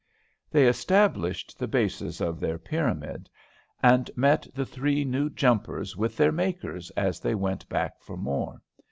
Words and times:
They 0.49 0.65
established 0.67 1.59
the 1.59 1.67
basis 1.67 2.21
of 2.21 2.39
their 2.39 2.57
pyramid, 2.57 3.29
and 3.83 4.09
met 4.15 4.47
the 4.51 4.65
three 4.65 5.05
new 5.05 5.29
jumpers 5.29 5.95
with 5.95 6.17
their 6.17 6.31
makers 6.31 6.89
as 6.97 7.19
they 7.19 7.35
went 7.35 7.69
back 7.69 7.99
for 8.01 8.17
more. 8.17 8.63